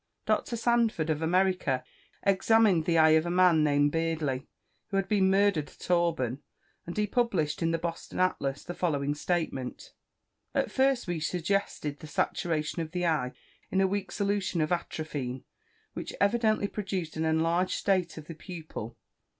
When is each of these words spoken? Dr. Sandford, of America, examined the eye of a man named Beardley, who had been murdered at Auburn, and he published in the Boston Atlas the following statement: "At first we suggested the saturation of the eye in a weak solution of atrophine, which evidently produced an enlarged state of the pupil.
Dr. 0.25 0.55
Sandford, 0.57 1.11
of 1.11 1.21
America, 1.21 1.83
examined 2.23 2.85
the 2.85 2.97
eye 2.97 3.11
of 3.11 3.27
a 3.27 3.29
man 3.29 3.63
named 3.63 3.91
Beardley, 3.91 4.47
who 4.87 4.97
had 4.97 5.07
been 5.07 5.29
murdered 5.29 5.67
at 5.69 5.91
Auburn, 5.91 6.41
and 6.87 6.97
he 6.97 7.05
published 7.05 7.61
in 7.61 7.69
the 7.69 7.77
Boston 7.77 8.19
Atlas 8.19 8.63
the 8.63 8.73
following 8.73 9.13
statement: 9.13 9.93
"At 10.55 10.71
first 10.71 11.05
we 11.05 11.19
suggested 11.19 11.99
the 11.99 12.07
saturation 12.07 12.81
of 12.81 12.93
the 12.93 13.05
eye 13.05 13.33
in 13.69 13.79
a 13.79 13.85
weak 13.85 14.11
solution 14.11 14.59
of 14.59 14.71
atrophine, 14.71 15.43
which 15.93 16.15
evidently 16.19 16.67
produced 16.67 17.15
an 17.15 17.23
enlarged 17.25 17.73
state 17.73 18.17
of 18.17 18.25
the 18.25 18.33
pupil. 18.33 18.97